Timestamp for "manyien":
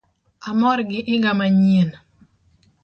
1.37-1.89